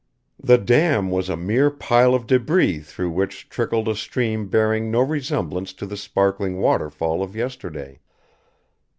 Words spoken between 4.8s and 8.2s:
no resemblance to the sparkling waterfall of yesterday.